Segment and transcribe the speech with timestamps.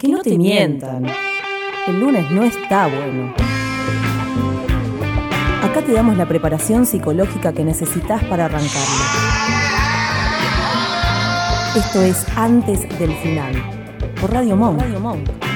[0.00, 1.04] Que no te mientan.
[1.86, 3.34] El lunes no está bueno.
[5.62, 9.04] Acá te damos la preparación psicológica que necesitas para arrancarlo.
[11.76, 13.52] Esto es Antes del Final,
[14.18, 14.80] por Radio Monk.
[14.80, 15.49] Radio.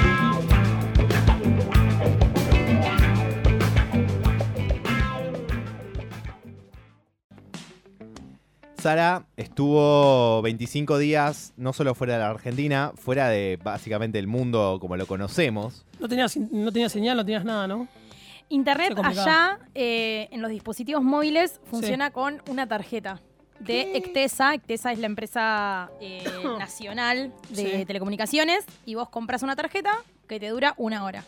[8.89, 14.77] Sara estuvo 25 días no solo fuera de la Argentina, fuera de básicamente el mundo
[14.79, 15.87] como lo conocemos.
[16.01, 17.89] No tenías, no tenías señal, no tenías nada, ¿no?
[18.51, 23.23] Internet allá eh, en los dispositivos móviles funciona con una tarjeta
[23.59, 24.53] de Ectesa.
[24.53, 26.23] Ectesa es la empresa eh,
[26.59, 27.85] nacional de Sí.
[27.87, 29.93] telecomunicaciones y vos compras una tarjeta
[30.29, 31.25] que te dura una hora.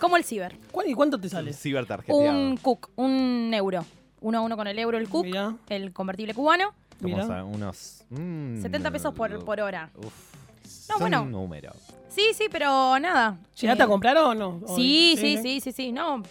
[0.00, 0.56] Como el ciber.
[0.72, 1.52] ¿Cuál- ¿Y cuánto te sale?
[1.52, 2.20] Cibertarjeteado.
[2.36, 3.84] Un cook, un euro.
[4.20, 5.54] Uno a uno con el euro, el cook, Mirá.
[5.68, 6.74] el convertible cubano.
[7.00, 7.44] Como Mirá.
[7.44, 8.04] unos...
[8.10, 9.88] mm, 70 pesos por, por hora.
[9.96, 11.24] Uf, No, son bueno.
[11.24, 11.76] números.
[12.10, 13.38] Sí, sí, pero nada.
[13.58, 14.60] ¿Llegaste Eh, a comprar o no?
[14.66, 15.92] ¿O- Sí, sí, sí, sí, sí.
[15.92, 16.22] No,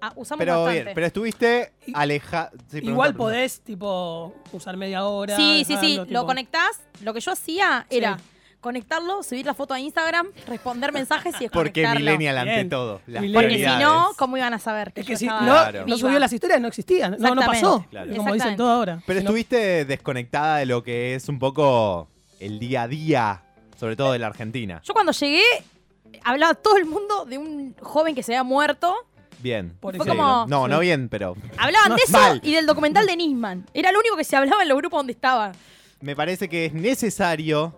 [0.00, 0.82] ah, usamos Pero bastante.
[0.84, 2.50] bien, pero estuviste aleja...
[2.70, 5.36] sí, Igual pregunta- podés, tipo, usar media hora.
[5.36, 5.92] Sí, sí, sí.
[5.92, 6.80] dejarlo, Lo tipo- conectás.
[7.02, 7.96] Lo que yo hacía Sí.
[7.98, 8.16] era
[8.64, 12.00] conectarlo, subir la foto a Instagram, responder mensajes y Porque desconectarlo.
[12.00, 12.68] millennial ante Bien.
[12.68, 13.00] todo.
[13.06, 13.22] Las.
[13.22, 13.80] Porque si prioridades.
[13.86, 14.90] no, ¿cómo iban a saber?
[14.96, 15.80] Es yo que si no, estaba Claro.
[15.80, 15.98] no viva?
[15.98, 17.12] subió las historias, no existían.
[17.12, 17.62] No, no Exactamente.
[17.62, 17.86] pasó.
[17.90, 18.06] Claro.
[18.06, 18.56] Como dicen Exactamente.
[18.58, 19.02] todo ahora.
[19.06, 22.08] Pero Si no- estuviste desconectada de lo que es un poco
[22.40, 23.42] el día a día,
[23.78, 24.80] sobre todo de la Argentina.
[24.82, 25.42] Yo cuando llegué,
[26.24, 28.94] hablaba todo el mundo de un joven que se había muerto.
[29.40, 29.76] Bien.
[29.78, 30.24] Por Fue ejemplo.
[30.24, 32.40] como- No, no bien, pero Hablaban No, de eso mal.
[32.42, 33.66] y del documental de Nisman.
[33.74, 35.52] Era lo único que se hablaba en los grupos donde estaba.
[36.00, 37.74] me parece que es necesario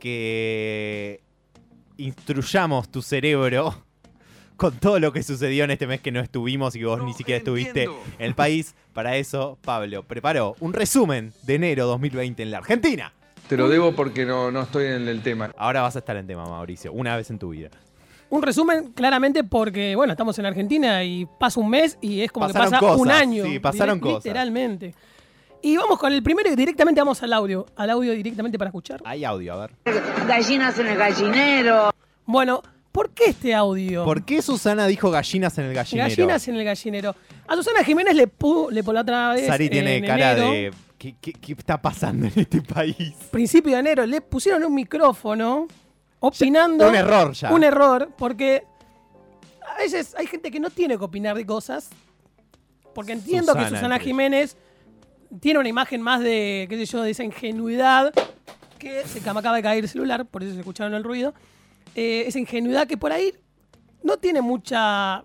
[0.00, 1.20] que
[1.98, 3.74] instruyamos tu cerebro
[4.56, 7.38] con todo lo que sucedió en este mes que no estuvimos y vos ni siquiera
[7.38, 8.74] estuviste en el país.
[8.92, 13.12] Para eso, Pablo preparó un resumen de enero 2020 en la Argentina.
[13.48, 15.50] Te lo debo porque no, no estoy en el tema.
[15.56, 17.70] Ahora vas a estar en tema, Mauricio, una vez en tu vida.
[18.28, 22.46] Un resumen, claramente, porque, bueno, estamos en Argentina y pasa un mes y es como
[22.46, 23.44] Pasaron que pasa un año.
[23.44, 24.24] sí, pasaron cosas.
[24.24, 24.94] Literalmente.
[25.62, 27.66] Y vamos con el primero y directamente vamos al audio.
[27.76, 29.00] Al audio directamente para escuchar.
[29.04, 29.70] Hay audio, a ver.
[30.26, 31.90] gallinas en el gallinero.
[32.24, 32.62] Bueno,
[32.92, 34.04] ¿por qué este audio?
[34.04, 36.08] ¿Por qué Susana dijo gallinas en el gallinero?
[36.08, 37.14] Gallinas en el gallinero.
[37.46, 39.46] A Susana Jiménez le, pu- le por la otra vez.
[39.46, 40.72] Sari tiene en cara enero, de.
[40.96, 43.12] ¿qué, qué, qué está pasando en este país?
[43.30, 45.66] Principio de enero le pusieron un micrófono
[46.20, 46.88] opinando.
[46.88, 47.52] un error ya.
[47.52, 48.62] Un error, porque
[49.68, 51.90] a veces hay gente que no tiene que opinar de cosas.
[52.94, 54.56] Porque entiendo que Susana, Jiménez
[55.38, 58.12] tiene una imagen más de, qué sé yo, de esa ingenuidad
[58.78, 61.34] que se me acaba de caer el celular, por eso se escucharon el ruido.
[61.94, 63.34] Eh, esa ingenuidad que por ahí
[64.02, 65.24] no tiene mucha.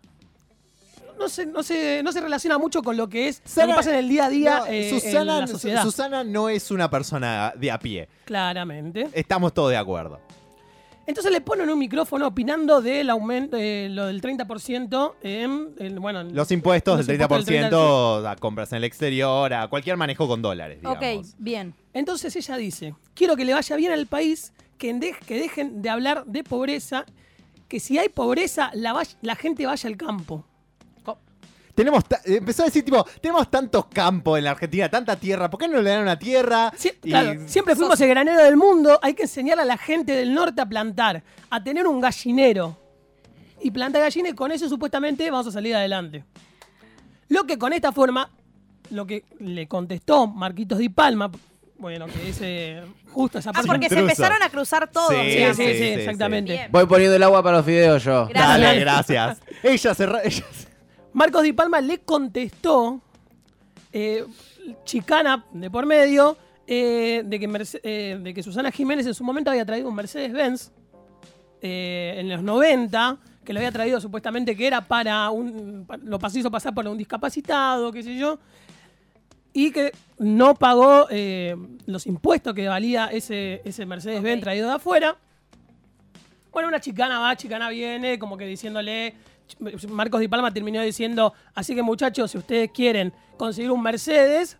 [1.17, 3.91] No se, no, se, no se relaciona mucho con lo que es lo que pasa
[3.91, 5.83] en el día a día No, eh, Susana, en la sociedad.
[5.83, 8.09] Susana no es una persona de a pie.
[8.25, 9.07] Claramente.
[9.13, 10.19] Estamos todos de acuerdo.
[11.07, 16.21] Entonces le ponen un micrófono opinando del aumento, eh, lo del 30% en, en, bueno,
[16.21, 20.27] en- Los impuestos los del impuestos 30% a compras en el exterior, a cualquier manejo
[20.27, 21.27] con dólares, digamos.
[21.29, 21.75] Ok, bien.
[21.93, 25.89] Entonces ella dice, quiero que le vaya bien al país, que, de- que dejen de
[25.89, 27.05] hablar de pobreza,
[27.67, 30.43] que si hay pobreza, la, la gente vaya al campo.
[31.75, 35.67] Tenemos empezó a decir, tipo, tenemos tantos campos en la Argentina, tanta tierra, ¿por qué
[35.67, 36.71] no le dan una tierra?
[36.77, 40.13] Sie- Y- claro, siempre fuimos el granero del mundo, hay que enseñar a la gente
[40.13, 42.77] del norte a plantar, a tener un gallinero.
[43.61, 46.23] Y plantar gallinas y con eso supuestamente vamos a salir adelante.
[47.29, 48.29] Lo que con esta forma,
[48.91, 51.31] lo que le contestó Marquitos Di Palma,
[51.77, 53.67] bueno, que es eh, justo esa Ah, parte.
[53.67, 55.09] porque se empezaron a cruzar todos.
[55.09, 56.67] Sí, Sí, sí, sí, sí, sí, exactamente.
[56.71, 58.27] Voy poniendo el agua para los fideos yo.
[58.27, 58.59] Gracias.
[58.61, 59.41] Dale, gracias.
[59.63, 60.03] ella se...
[60.03, 60.74] ella se-
[61.15, 62.99] Marcos Di Palma le contestó,
[63.93, 64.25] eh,
[64.83, 66.37] chicana de por medio,
[66.67, 69.95] eh, de, que Merce- eh, de que Susana Jiménez en su momento había traído un
[69.95, 70.71] Mercedes-Benz
[71.61, 75.87] en los 90, que lo había traído supuestamente que era para un.
[76.03, 78.37] lo hizo pasar por un discapacitado, qué sé yo,
[79.53, 81.55] y que no pagó eh,
[81.85, 85.15] los impuestos que valía ese, ese Mercedes-Benz traído de afuera.
[86.51, 89.13] Bueno, una chicana va, chicana viene, como que diciéndole.
[89.89, 94.57] Marcos Di Palma terminó diciendo: Así que, muchachos, si ustedes quieren conseguir un Mercedes,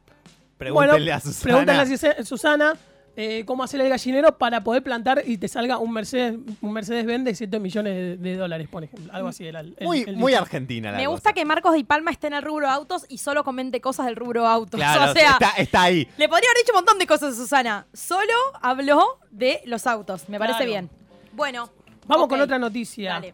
[0.58, 1.44] Pregúntenle bueno, a Susana.
[1.44, 1.86] pregúntenle a
[2.22, 2.74] Sus- Susana
[3.18, 7.06] eh, cómo hacer el gallinero para poder plantar y te salga un Mercedes un Mercedes
[7.06, 9.12] Benz de 7 millones de, de dólares, por ejemplo.
[9.14, 11.12] Algo así era el, el- Muy, el muy argentina la Me cosa.
[11.14, 14.16] gusta que Marcos Di Palma esté en el rubro autos y solo comente cosas del
[14.18, 14.78] rubro autos.
[14.80, 16.08] Claro, o sea, está, está ahí.
[16.18, 17.86] le podría haber dicho un montón de cosas a Susana.
[17.94, 20.28] Solo habló de los autos.
[20.30, 20.90] Me parece bien.
[21.34, 21.70] Bueno.
[22.08, 23.12] Vamos con otra noticia.
[23.14, 23.34] Dale.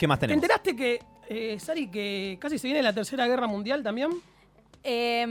[0.00, 0.42] ¿Qué más ¿Te tenemos?
[0.42, 0.98] enteraste que,
[1.28, 4.10] eh, Sari, que casi se viene la tercera guerra mundial también?
[4.82, 5.26] Eh,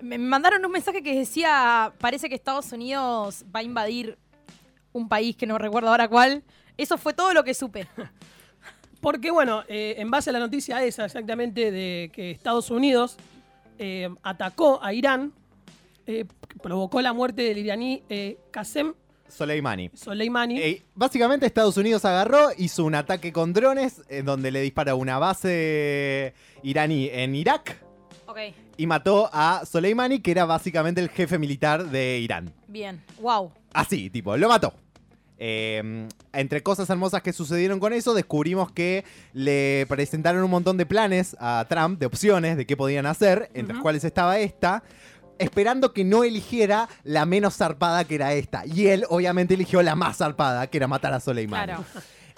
[0.00, 4.16] me mandaron un mensaje que decía, parece que Estados Unidos va a invadir
[4.94, 6.42] un país que no recuerdo ahora cuál.
[6.78, 7.88] Eso fue todo lo que supe.
[9.02, 13.18] Porque, bueno, eh, en base a la noticia esa exactamente de que Estados Unidos
[13.78, 15.34] eh, atacó a Irán,
[16.06, 16.24] eh,
[16.62, 18.94] provocó la muerte del iraní eh, Qasem
[19.28, 19.90] Soleimani.
[19.94, 20.58] Soleimani.
[20.60, 25.18] Eh, básicamente Estados Unidos agarró, hizo un ataque con drones en donde le dispara una
[25.18, 27.76] base iraní en Irak
[28.26, 28.38] Ok,
[28.76, 32.52] y mató a Soleimani, que era básicamente el jefe militar de Irán.
[32.68, 33.02] bien.
[33.20, 33.52] Wow.
[33.72, 34.72] Así, tipo, lo mató.
[35.38, 40.86] Eh, entre cosas hermosas que sucedieron con eso, descubrimos que le presentaron un montón de
[40.86, 44.82] planes a Trump, de opciones de qué podían hacer, entre las cuales estaba esta,
[45.38, 48.64] esperando que no eligiera la menos zarpada que era esta.
[48.66, 51.64] Y él, obviamente, eligió la más zarpada, que era matar a Soleimani.
[51.72, 51.84] Claro.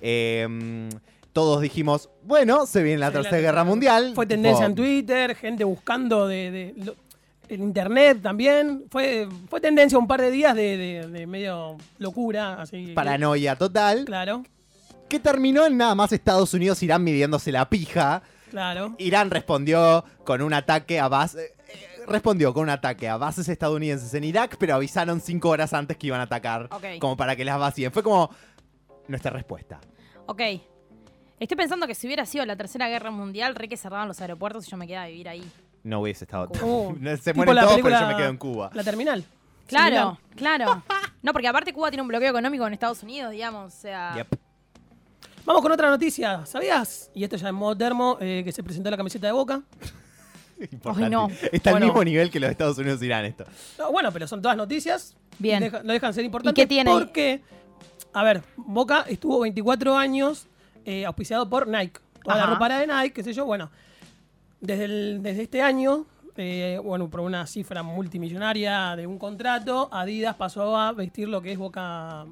[0.00, 0.88] Eh,
[1.32, 4.12] todos dijimos, bueno, se viene la Tercera Guerra Mundial.
[4.14, 6.96] Fue tendencia en Twitter, gente buscando de, de- lo-
[7.48, 8.84] en internet también.
[8.90, 12.92] Fue, fue tendencia un par de días de, de- de medio locura, así.
[12.94, 14.04] Paranoia total.
[14.04, 14.42] Claro,
[15.08, 18.22] Que terminó en nada más Estados Unidos, Irán midiéndose la pija.
[18.50, 18.94] claro.
[18.98, 21.52] Irán respondió con un ataque a bases.
[22.08, 26.08] Respondió con un ataque a bases estadounidenses en Irak, pero avisaron cinco horas antes que
[26.08, 26.84] iban a atacar, Ok.
[27.00, 27.92] como para que las vacíen.
[27.92, 28.30] Fue como
[29.06, 29.80] nuestra respuesta.
[30.26, 30.40] Ok.
[31.40, 34.66] Estoy pensando que si hubiera sido la Tercera Guerra Mundial, re que cerraban los aeropuertos
[34.66, 35.48] y yo me quedaba a vivir ahí.
[35.84, 36.48] No hubiese estado.
[36.62, 38.70] Uh, Se tipo mueren la todos, película- pero yo me quedo en Cuba.
[38.74, 39.24] La terminal.
[39.66, 40.82] Claro, claro.
[41.20, 43.74] No, porque aparte Cuba tiene un bloqueo económico en Estados Unidos, digamos.
[43.74, 44.14] O sea.
[44.14, 44.38] Yep.
[45.44, 46.46] Vamos con otra noticia.
[46.46, 47.10] ¿Sabías?
[47.12, 49.62] Y esto ya en modo termo, eh, que se presentó la camiseta de Boca.
[50.72, 51.10] Importante.
[51.10, 51.28] no.
[51.52, 53.44] Está al mismo nivel que los Estados Unidos Irán esto.
[53.78, 55.16] No, bueno, pero son todas noticias.
[55.38, 55.60] Bien.
[55.60, 56.60] Deja- no dejan de ser importantes.
[56.60, 56.90] ¿Y qué tiene?
[56.90, 57.40] Porque,
[58.12, 60.46] a ver, Boca estuvo 24 años
[60.84, 62.00] eh, auspiciado por Nike.
[62.24, 63.44] Toda la ropa era de Nike, qué sé yo.
[63.46, 63.70] Bueno,
[64.60, 66.06] desde, el- desde este año,
[66.36, 71.52] eh, bueno, por una cifra multimillonaria de un contrato, Adidas pasó a vestir lo que
[71.52, 72.26] es Boca,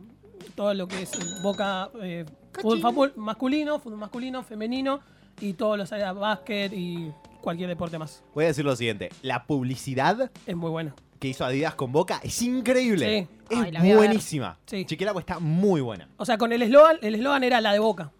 [0.54, 1.12] todo lo que es
[1.42, 2.24] Boca eh,
[2.60, 5.00] fútbol, fútbol masculino, fútbol masculino, femenino
[5.40, 7.12] y todos los áreas básquet y
[7.46, 8.24] cualquier deporte más.
[8.34, 10.94] Voy a decir lo siguiente: la publicidad Es muy buena.
[11.20, 13.28] que hizo Adidas con Boca es increíble.
[13.48, 13.54] Sí.
[13.54, 14.06] Es Ay, la voy a ver.
[14.08, 14.58] buenísima.
[14.66, 14.84] Sí.
[14.84, 16.08] Chequela, pues está muy buena.
[16.16, 18.10] O sea, con el eslogan, el eslogan era la de Boca.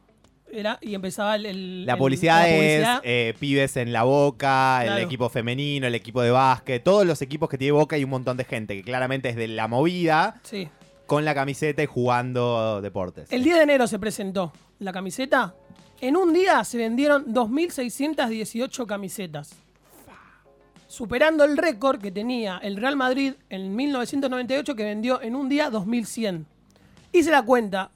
[0.53, 1.45] Era, y empezaba el.
[1.45, 3.01] el- La el- publicidad la es publicidad.
[3.03, 7.49] eh, pibes en la boca, el equipo femenino, el equipo de básquet, todos los equipos
[7.49, 10.69] que tiene boca y un montón de gente que claramente es de la movida Sí.
[11.07, 13.31] con la camiseta y jugando deportes.
[13.33, 15.55] El 10 de enero se presentó la camiseta.
[16.01, 19.55] En un día se vendieron 2.618 camisetas.
[20.89, 25.71] Superando el récord que tenía el Real Madrid en 1998 que vendió en un día
[25.71, 26.45] 2.100.
[27.13, 27.91] Hice la cuenta.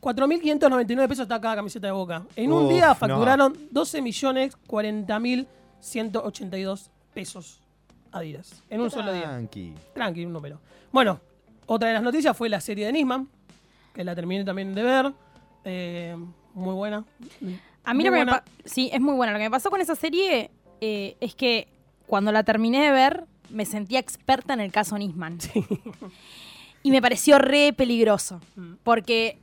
[0.00, 2.24] 4.599 pesos está cada camiseta de Boca.
[2.36, 2.94] En un Uf, día no.
[2.94, 7.60] facturaron 12 millones 40.182 pesos
[8.12, 8.62] Adidas.
[8.70, 9.24] En un solo día.
[9.24, 9.74] Tranqui.
[9.92, 10.58] Tranqui, un número.
[10.90, 11.20] Bueno,
[11.66, 13.28] otra de las noticias fue la serie de Nisman,
[13.92, 15.12] que la terminé también de ver.
[15.64, 16.16] Eh,
[16.56, 17.04] muy buena.
[17.84, 18.44] A mí Muy lo que me buena.
[18.64, 19.32] Sí, es muy buena.
[19.32, 20.50] Lo que me pasó con esa serie
[20.80, 21.68] eh, es que
[22.06, 25.38] cuando la terminé de ver, me sentía experta en el caso Nisman.
[26.82, 28.40] Y me pareció re peligroso.
[28.54, 28.74] Mm.
[28.84, 29.38] Porque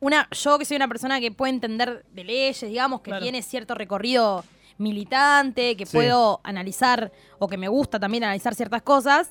[0.00, 3.22] una, yo que soy una persona que puede entender de leyes, digamos, que Claro.
[3.22, 4.44] tiene cierto recorrido
[4.76, 5.96] militante, que Sí.
[5.96, 9.30] puedo analizar, o que me gusta también analizar ciertas cosas,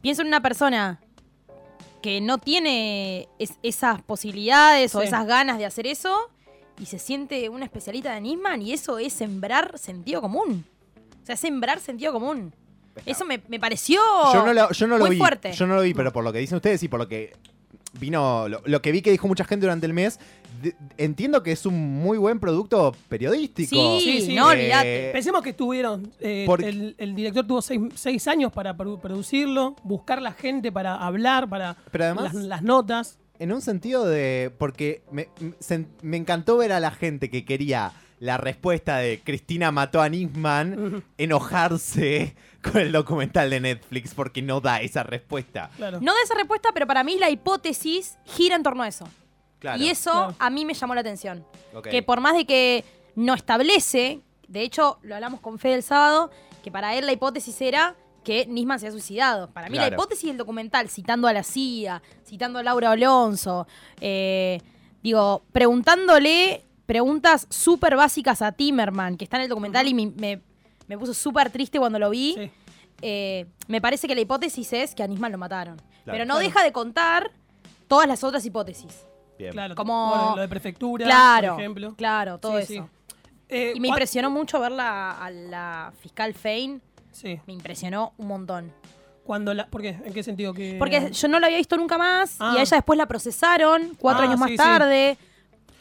[0.00, 1.00] pienso en una persona
[2.02, 6.30] que no tiene es- esas posibilidades o esas ganas de hacer eso
[6.80, 10.64] y se siente una especialista de Nisman y eso es sembrar sentido común.
[11.22, 12.54] O sea, es sembrar sentido común.
[13.04, 14.00] Eso me, me pareció
[14.32, 15.18] Yo no lo, yo no lo muy vi.
[15.18, 15.52] fuerte.
[15.52, 17.34] Yo no lo vi, pero por lo que dicen ustedes y por lo que
[17.98, 20.18] vino, lo, lo que vi que dijo mucha gente durante el mes,
[20.62, 23.68] de- entiendo que es un muy buen producto periodístico.
[23.70, 24.34] Sí, Sí, sí.
[24.34, 25.10] no Eh, olvídate.
[25.12, 26.10] Pensemos que estuvieron.
[26.20, 30.72] eh, Porque- el, el director tuvo seis, seis años para produ- producirlo, buscar la gente
[30.72, 33.18] para hablar, para Pero además- las, las notas.
[33.38, 34.50] En un sentido de.
[34.56, 39.70] Porque me, me- me encantó ver a la gente que quería la respuesta de Cristina
[39.72, 42.34] mató a Nisman enojarse
[42.70, 45.70] con el documental de Netflix porque no da esa respuesta.
[45.76, 45.98] Claro.
[46.00, 49.08] No de esa respuesta, pero para mí la hipótesis gira en torno a eso.
[49.58, 49.82] Claro.
[49.82, 50.34] Y eso Claro.
[50.38, 51.44] a mí me llamó la atención.
[51.90, 56.30] Que por más de que no establece, de hecho lo hablamos con Fede el sábado,
[56.62, 57.94] que para él la hipótesis era
[58.24, 59.50] que Nisman se ha suicidado.
[59.50, 63.66] Para mí la hipótesis del documental, citando a la CIA, citando a Laura Alonso,
[64.00, 64.60] eh,
[65.02, 70.40] digo, preguntándole preguntas súper básicas a Timerman, que está en el documental y me, me-
[70.88, 72.34] me puso súper triste cuando lo vi.
[72.34, 72.50] Sí.
[73.02, 75.76] Eh, me parece que la hipótesis es que a Nisman lo mataron.
[76.04, 76.38] Pero no Claro.
[76.38, 77.30] deja de contar
[77.88, 79.06] todas las otras hipótesis.
[79.38, 79.52] Bien.
[79.52, 81.94] Claro, Como- bueno, lo de prefectura, Claro, por ejemplo.
[81.96, 82.74] claro, todo Sí, sí.
[82.76, 82.88] eso.
[83.48, 86.80] Eh, Y me ¿cuál- impresionó mucho ver la- a la fiscal Fein.
[87.12, 87.38] Sí.
[87.46, 88.72] Me impresionó un montón.
[89.24, 89.88] Cuando la, ¿Por qué?
[90.04, 90.54] ¿En qué sentido?
[90.54, 90.76] Que...
[90.78, 92.52] Porque yo no la había visto nunca más Ah.
[92.54, 94.58] y a ella después la procesaron cuatro Ah, años más sí, sí.
[94.58, 95.18] tarde.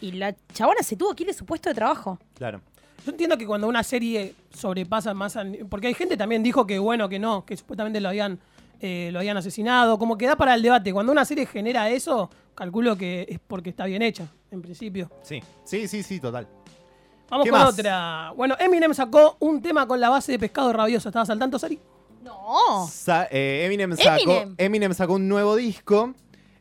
[0.01, 2.19] Y la chabona se tuvo que ir de su puesto de trabajo.
[2.35, 2.61] Claro.
[3.03, 5.37] Yo entiendo que cuando una serie sobrepasa más...
[5.69, 8.39] porque hay gente también dijo que bueno, que no, que supuestamente lo habían,
[8.79, 9.97] eh, lo habían asesinado.
[9.99, 10.91] Como que da para el debate.
[10.93, 15.11] Cuando una serie genera eso, calculo que es porque está bien hecha, en principio.
[15.21, 16.47] Sí, sí, sí, sí, total.
[17.29, 17.73] Vamos ¿Qué con más?
[17.73, 18.33] otra.
[18.35, 21.09] Bueno, Eminem sacó un tema con la base de pescado rabioso.
[21.09, 21.79] ¿Estabas al tanto, Sari?
[22.23, 22.87] No.
[22.87, 24.55] Sa- eh, Eminem, sacó, Eminem.
[24.57, 26.13] Eminem sacó un nuevo disco,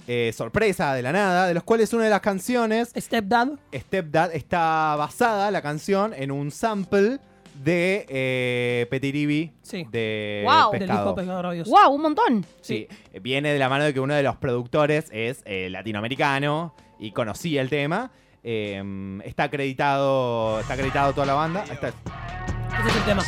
[0.06, 3.48] eh, sorpresa de la nada, de los cuales una de las canciones, Stepdad.
[3.74, 7.18] Stepdad, está basada, la canción, en un sample
[7.62, 9.86] de eh, Petiribi Sí.
[9.90, 10.72] de Wow.
[10.72, 11.14] Del disco Pescado.
[11.14, 11.70] Pescado Rabioso.
[11.70, 11.94] ¡Wow!
[11.94, 12.46] Un montón.
[12.60, 12.88] Sí,
[13.22, 17.60] viene de la mano de que uno de los productores es eh, latinoamericano y conocía
[17.62, 18.10] el tema.
[18.42, 18.82] Eh,
[19.24, 21.62] está acreditado está acreditado toda la banda.
[21.62, 21.88] Ahí está.
[21.88, 23.22] Ese es el tema.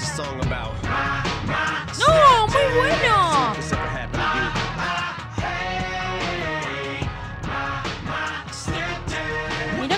[1.98, 2.46] ¡No!
[2.48, 3.95] ¡Muy bueno!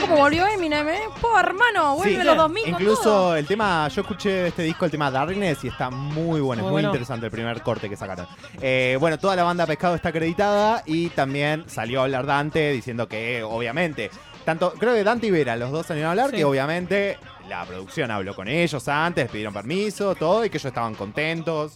[0.08, 1.00] Volvió Eminem, ¿eh?
[1.20, 3.36] Po, hermano, vuelve Sí, los 2000 con Incluso todo.
[3.36, 6.62] el tema, yo escuché este disco, el tema Darkness, y está muy bueno, Muy es
[6.62, 6.88] muy bueno.
[6.88, 8.26] interesante el primer corte que sacaron.
[8.60, 13.06] Eh, bueno, toda la banda Pescado está acreditada y también salió a hablar Dante diciendo
[13.08, 14.10] que, obviamente,
[14.44, 16.36] tanto, creo que Dante y Vera, los dos salieron a hablar, Sí.
[16.36, 20.94] que obviamente la producción habló con ellos antes, pidieron permiso, todo, y que ellos estaban
[20.94, 21.72] contentos.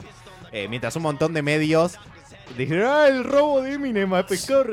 [0.52, 1.96] Eh, mientras un montón de medios
[2.56, 4.64] dijeron, ah, el robo de Eminem a Pescado.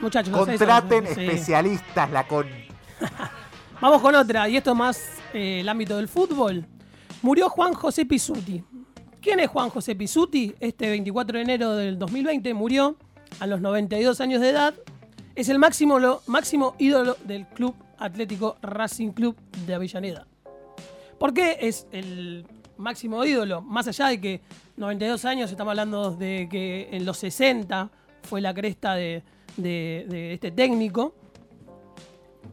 [0.00, 0.64] Muchachos, no sé eso.
[0.66, 1.22] Contraten Sí.
[1.24, 2.46] especialistas, la con...
[3.80, 6.64] Vamos con otra, y esto más eh, el ámbito del fútbol.
[7.22, 8.62] Murió Juan José Pisuti.
[9.20, 10.54] ¿Quién es Juan José Pisuti?
[10.60, 12.96] Este 24 de enero del 2020 murió
[13.40, 14.74] a los 92 años de edad.
[15.34, 19.36] Es el máximo, máximo ídolo del Club Atlético Racing Club
[19.66, 20.26] de Avellaneda.
[21.18, 23.62] ¿Por qué es el máximo ídolo?
[23.62, 24.40] Más allá de que
[24.76, 27.90] 92 años, estamos hablando de que en los 60
[28.22, 29.22] fue la cresta de
[29.56, 31.14] este técnico.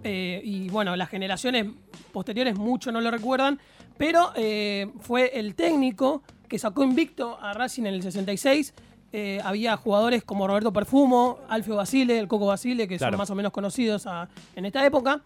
[0.03, 1.67] Eh, y bueno, las generaciones
[2.11, 3.59] posteriores mucho no lo recuerdan,
[3.97, 8.73] pero eh, fue el técnico que sacó invicto a Racing en el 66.
[9.15, 13.13] Eh, había jugadores como Roberto Perfumo, Alfio Basile, el Coco Basile, que Claro.
[13.13, 15.21] son más o menos conocidos a- en esta época.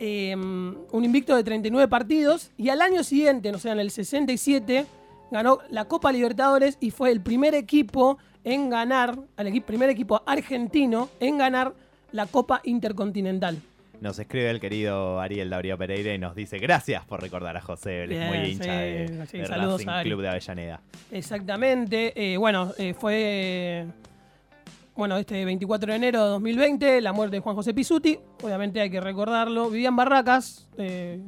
[0.00, 4.84] Un invicto de 39 partidos y al año siguiente, o sea, en el 67,
[5.30, 11.08] ganó la Copa Libertadores y fue el primer equipo en ganar, el primer equipo argentino
[11.20, 11.72] en ganar
[12.10, 13.58] la Copa Intercontinental.
[14.02, 18.02] Nos escribe el querido Ariel Darío Pereira y nos dice gracias por recordar a José,
[18.02, 19.86] él es muy hincha sí, de, sí, de Racing.
[20.02, 20.80] Club de Avellaneda.
[21.12, 22.12] Exactamente.
[22.16, 23.86] Eh, bueno, eh, fue.
[24.96, 28.18] Bueno, este 24 de enero de 2020, la muerte de Juan José Pisuti.
[28.42, 29.70] Obviamente hay que recordarlo.
[29.70, 30.68] Vivía en Barracas.
[30.78, 31.20] eh,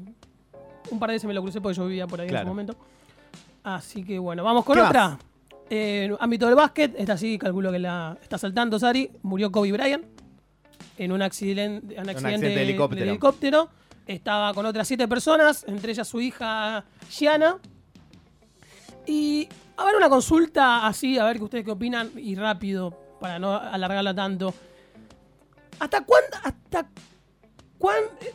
[0.90, 2.74] un par de veces me lo crucé porque yo vivía por ahí en ese momento.
[3.62, 5.16] Así que bueno, vamos con ¿Qué otra.
[5.70, 9.12] Eh, ámbito del básquet, esta sí, calculo que la está saltando Sari.
[9.22, 10.13] Murió Kobe Bryant
[10.98, 13.68] en un accidente, un accidente, accidente de de helicóptero.
[14.06, 17.58] Estaba con otras siete personas, entre ellas su hija Gianna.
[19.06, 23.38] Y a ver una consulta así, a ver que ustedes qué opinan y rápido, para
[23.38, 24.54] no alargarla tanto.
[25.78, 26.88] ¿Hasta cuándo, hasta
[27.78, 28.32] cuán, eh,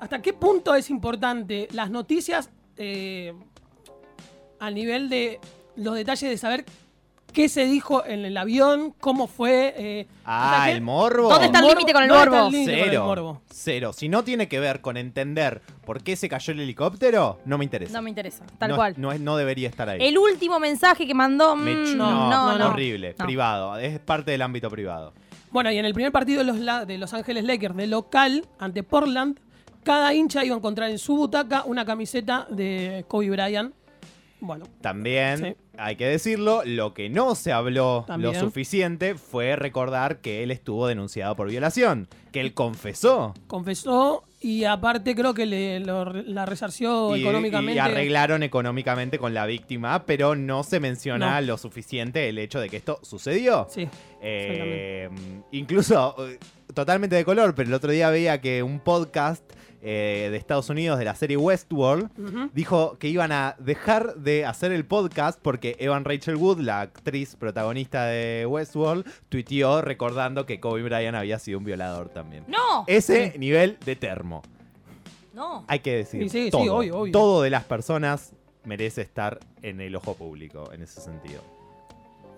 [0.00, 3.32] hasta qué punto es importante las noticias eh,
[4.58, 5.40] a nivel de
[5.76, 6.64] los detalles de saber
[7.34, 9.74] qué se dijo en el avión, cómo fue?
[9.76, 11.28] eh, Ah, el morbo.
[11.28, 12.46] ¿Dónde está el límite con el ¿Dónde está morbo?
[12.46, 13.04] el límite con el Cero.
[13.04, 13.42] morbo?
[13.50, 13.92] Cero.
[13.92, 17.64] Si no tiene que ver con entender por qué se cayó el helicóptero, no me
[17.64, 17.92] interesa.
[17.92, 18.94] No me interesa, tal no, cual.
[18.96, 19.98] No, es- no debería estar ahí.
[20.00, 21.54] El último mensaje que mandó.
[21.56, 23.14] Me ch- mm, no, no, no, horrible.
[23.18, 23.26] No.
[23.26, 23.76] Privado.
[23.76, 25.12] Es parte del ámbito privado.
[25.50, 28.82] Bueno, y en el primer partido de los, de Los Ángeles Lakers de local ante
[28.82, 29.38] Portland,
[29.82, 33.74] cada hincha iba a encontrar en su butaca una camiseta de Kobe Bryant.
[34.40, 35.56] Bueno, También, Sí.
[35.78, 38.34] hay que decirlo, lo que no se habló También.
[38.34, 42.08] lo suficiente fue recordar que él estuvo denunciado por violación.
[42.30, 43.32] Que él confesó.
[43.46, 47.76] confesó y aparte creo que le, lo- la resarció y, económicamente.
[47.76, 51.46] y arreglaron económicamente con la víctima, pero no se menciona No.
[51.46, 53.66] lo suficiente el hecho de que esto sucedió.
[53.70, 53.88] Sí,
[54.20, 55.08] Eh,
[55.52, 56.38] incluso, eh,
[56.74, 59.42] totalmente de color, pero el otro día veía que un podcast
[59.86, 62.08] eh, de Estados Unidos de la serie Westworld
[62.54, 67.36] dijo que iban a dejar de hacer el podcast porque Evan Rachel Wood, la actriz
[67.36, 72.44] protagonista de Westworld, tuiteó recordando que Kobe Bryant había sido un violador también.
[72.48, 74.40] No, Ese nivel de termo.
[75.34, 75.64] no.
[75.68, 77.12] Hay que decir, Sí, sí, sí, todo, obvio, obvio.
[77.12, 78.32] todo de las personas
[78.64, 81.42] merece estar en el ojo público en ese sentido.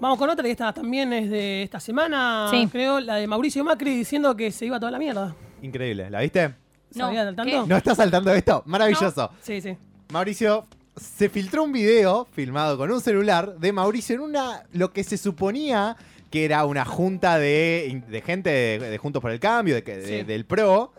[0.01, 2.67] Vamos con otra que esta también es de esta semana, Sí.
[2.71, 5.35] creo, la de Mauricio Macri diciendo que se iba toda la mierda.
[5.63, 6.55] Increíble, ¿la viste?
[6.97, 7.53] No, ¿Sabías del ¿qué?
[7.53, 7.67] tanto?
[7.67, 8.63] ¿No estás saltando de esto?
[8.67, 9.31] Maravilloso.
[9.43, 9.77] Sí, sí.
[10.13, 15.05] Mauricio se filtró un video filmado con un celular de Mauricio en una, lo que
[15.05, 15.97] se suponía
[16.31, 19.97] que era una junta de, de gente de, de Juntos por el Cambio, de, que-
[19.99, 20.25] de- Sí.
[20.25, 20.93] del PRO,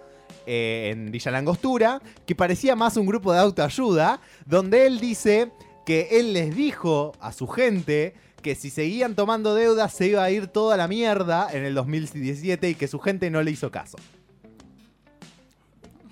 [0.45, 5.51] eh, en Villa Langostura, que parecía más un grupo de autoayuda, donde él dice
[5.85, 10.29] que él les dijo a su gente que si seguían tomando deudas se iba a
[10.31, 13.97] ir toda la mierda en el 2017 y que su gente no le hizo caso.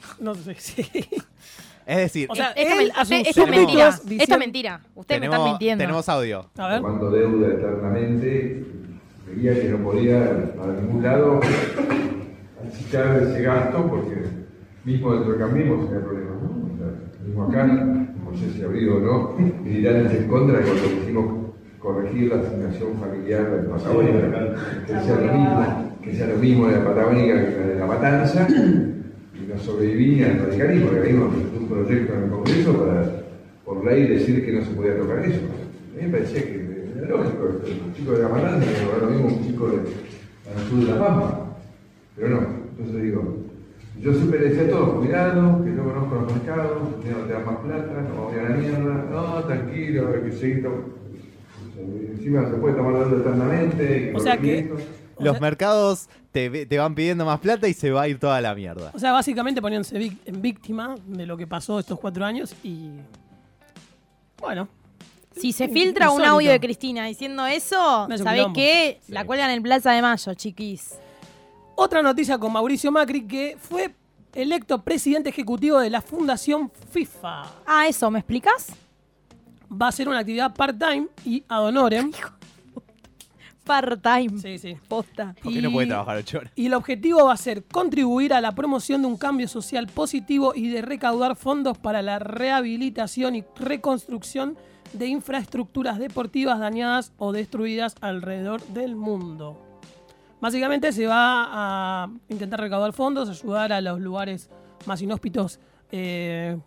[0.19, 0.85] No sé, sí.
[1.87, 3.87] Es decir, O sea, esto, él men- a sus esto es súbditos mentira.
[3.89, 4.81] Esto diciendo- es mentira.
[4.95, 5.81] Ustedes me están mintiendo.
[5.83, 6.49] tenemos audio.
[6.57, 6.81] A ver.
[6.81, 8.65] Tomando deuda eternamente,
[9.27, 11.39] veía que no podía para ningún lado
[12.67, 14.23] achicar ese gasto porque
[14.83, 16.73] mismo dentro de Cambiemos hay problemas, ¿no?
[16.73, 20.83] O sea, mismo acá, no sé si abrido o no, dirán en contra de cuando
[20.99, 21.45] quisimos
[21.79, 24.55] corregir la asignación familiar de Patagónica,
[24.87, 27.85] que sea lo mismo, que sea lo mismo de la Patagónica que la de la
[27.85, 28.47] Matanza,
[29.55, 33.05] no sobrevivía al radicalismo, el radicalismo presentó un proyecto en el Congreso para,
[33.63, 35.39] por ley, decir que no se podía tocar eso.
[35.39, 36.65] A mí me parecía que
[36.97, 40.69] era lógico, un chico de la Matanza, que ahora lo mismo un chico de, al
[40.69, 41.57] sur de La Pampa,
[42.15, 42.39] pero no,
[42.77, 43.37] entonces digo,
[44.01, 46.71] yo siempre le decía a todos, cuidado, que yo conozco los mercados,
[47.03, 50.35] que no te dan más plata, no vamos a la mierda, no, tranquilo, hay que
[50.35, 50.95] seguir tomando.
[52.11, 54.13] Encima se puede tomar deuda eternamente.
[54.15, 54.71] O sea que-.
[55.19, 58.91] Los mercados te, van pidiendo más plata y se va a ir toda la mierda.
[58.93, 62.89] O sea, básicamente poniéndose en víctima de lo que pasó estos cuatro años y.
[64.39, 64.67] Bueno,
[65.39, 68.53] Si se filtra un audio de Cristina diciendo eso, Es un ¿sabés quilombo.
[68.55, 68.99] qué?
[69.05, 69.11] Sí.
[69.13, 70.95] La cuelgan en Plaza de Mayo, chiquis.
[71.75, 73.93] otra noticia con Mauricio Macri que fue
[74.33, 77.43] electo presidente ejecutivo de la Fundación FIFA.
[77.65, 78.67] Ah, eso, ¿me explicas?
[79.71, 82.11] Va a ser una actividad part-time y ad honorem.
[83.65, 84.39] Part-time.
[84.39, 84.77] Sí, sí.
[84.87, 85.35] Posta.
[85.41, 86.51] ¿Por qué no puede trabajar ocho horas?
[86.55, 90.53] Y el objetivo va a ser contribuir a la promoción de un cambio social positivo
[90.55, 94.57] y de recaudar fondos para la rehabilitación y reconstrucción
[94.93, 99.59] de infraestructuras deportivas dañadas o destruidas alrededor del mundo.
[100.39, 101.47] Básicamente se va
[102.03, 104.49] a intentar recaudar fondos, ayudar a los lugares
[104.85, 105.59] más inhóspitos,
[105.91, 106.57] eh,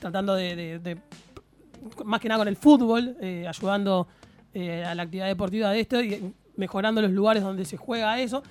[0.00, 0.98] tratando de, de- de-
[2.04, 4.08] más que nada con el fútbol, eh, ayudando
[4.54, 8.42] eh, a la actividad deportiva de esto y mejorando los lugares donde se juega eso.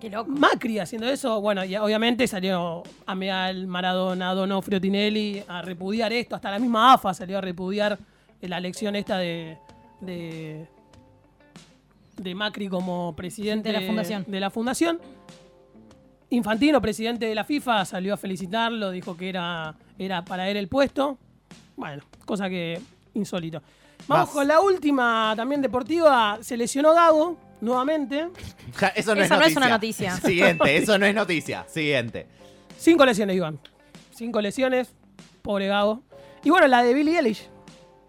[0.00, 0.30] Qué loco.
[0.30, 6.50] Macri haciendo eso, bueno, y obviamente salió Ameal, Maradona, Donofrio, Tinelli a repudiar esto, hasta
[6.52, 7.98] la misma AFA salió a repudiar
[8.40, 9.58] la elección esta de,
[10.00, 10.68] de,
[12.16, 14.24] de Macri como presidente De la fundación.
[14.28, 15.00] de la fundación.
[16.30, 20.68] Infantino, presidente de la FIFA, salió a felicitarlo, dijo que era, era para él el
[20.68, 21.18] puesto.
[21.74, 22.78] Bueno, cosa que
[23.14, 23.62] insólito.
[24.06, 26.38] Vamos con la última también deportiva.
[26.40, 28.28] Se lesionó Gago nuevamente.
[28.94, 29.56] Eso no, Eso es, no es noticia.
[29.58, 30.16] una noticia.
[30.24, 31.64] Siguiente, eso no es noticia.
[31.68, 32.26] Siguiente.
[32.78, 33.58] Cinco lesiones, Iván.
[34.14, 34.94] Cinco lesiones.
[35.42, 36.02] Pobre Gago.
[36.44, 37.48] Y bueno, la de Billie Eilish.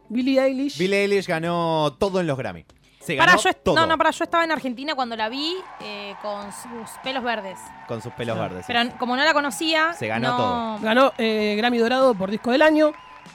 [0.10, 0.78] Billie Eilish.
[0.78, 2.66] Billie Eilish ganó todo en los Grammy.
[3.00, 5.30] Se Para, ganó yo, est- todo no, no, para, yo estaba en Argentina cuando la
[5.30, 7.58] vi eh, con sus pelos verdes.
[7.88, 8.66] con sus pelos verdes.
[8.68, 10.80] Pero como no la conocía, Se ganó no- todo.
[10.84, 12.92] Ganó eh, Grammy Dorado por Disco del Año.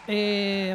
[0.09, 0.75] Eh,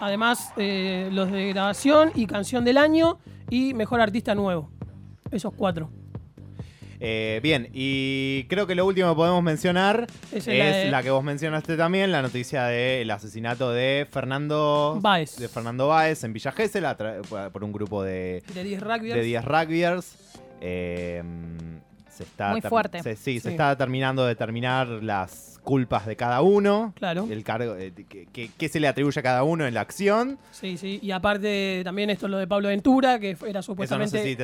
[0.00, 3.18] además, eh, los de grabación y canción del año.
[3.50, 4.70] Y mejor artista nuevo.
[5.30, 5.90] Esos cuatro.
[6.98, 11.02] Eh, bien, y creo que lo último que podemos mencionar Es es, la de- la
[11.02, 15.36] que vos mencionaste también, la noticia del asesinato de Fernando Báez.
[15.36, 16.86] de Fernando Báez en Villa Gesell
[17.52, 19.14] por un grupo de, De 10 rugbyers.
[19.14, 20.16] de 10 rugbyers.
[20.62, 21.22] Eh,
[22.16, 23.02] se está Muy fuerte.
[23.02, 26.92] se- sí, se está terminando de determinar las culpas de cada uno.
[26.96, 27.26] Claro.
[27.30, 30.38] El cargo, eh, que, que- que se le atribuye a cada uno en la acción.
[30.52, 30.98] Sí, sí.
[31.02, 34.24] Y aparte, también esto es lo de Pablo Ventura, que era Eso no supuestamente sé
[34.24, 34.36] si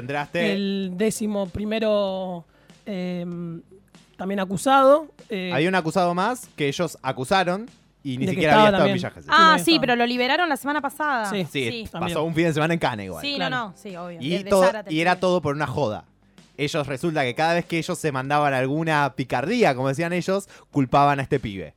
[0.53, 2.45] el décimo primero
[2.87, 3.25] eh,
[4.17, 5.07] también acusado.
[5.29, 7.69] Eh, Hay un acusado más que ellos acusaron
[8.03, 8.95] y ni siquiera había estado en.
[8.95, 9.31] Villa Gesell.
[9.33, 11.27] Ah, Sí, pero lo liberaron la semana pasada.
[11.31, 11.47] Sí.
[11.51, 11.89] Sí, sí.
[11.93, 13.23] pasó un fin de semana en Cana igual.
[13.25, 13.57] Sí, Claro.
[13.57, 14.19] no, no, sí, obvio.
[14.21, 16.05] Y, De- de todo- y era todo por una joda.
[16.57, 21.19] Ellos resulta que cada vez que ellos se mandaban alguna picardía, como decían ellos, culpaban
[21.19, 21.75] a este pibe.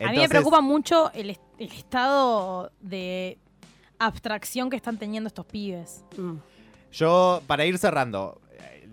[0.00, 3.38] A mí me preocupa mucho el, est- el estado de
[3.98, 6.04] abstracción que están teniendo estos pibes.
[6.16, 6.34] mm,
[6.92, 8.40] Yo, para ir cerrando,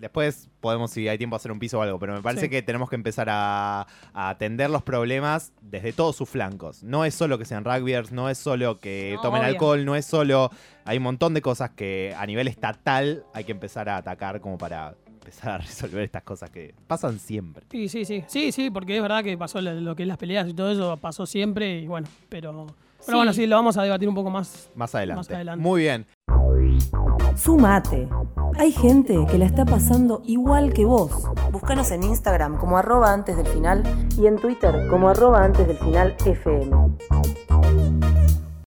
[0.00, 2.50] después podemos, si hay tiempo, hacer un piso o algo, pero me parece Sí.
[2.50, 3.82] que tenemos que empezar a,
[4.12, 6.82] a atender los problemas desde todos sus flancos.
[6.82, 9.48] No es solo que sean rugbyers, no es solo que No, tomen obvio.
[9.50, 10.50] alcohol, no es solo...
[10.84, 14.58] Hay un montón de cosas que a nivel estatal hay que empezar a atacar como
[14.58, 17.64] para empezar a resolver estas cosas que pasan siempre.
[17.70, 18.24] Sí, sí, sí.
[18.26, 20.96] Sí, sí, porque es verdad que pasó lo, que es las peleas y todo eso,
[20.96, 22.66] pasó siempre y bueno, pero...
[23.06, 23.14] Pero Sí.
[23.16, 24.68] bueno, sí, lo vamos a debatir un poco más.
[24.74, 25.16] Más adelante.
[25.20, 25.62] Más adelante.
[25.62, 26.06] Muy bien.
[27.36, 28.08] Sumate.
[28.58, 31.28] Hay gente que la está pasando igual que vos.
[31.52, 33.82] Búscanos en Instagram como arroba antes del final
[34.18, 36.70] y en Twitter como arroba antes del final FM.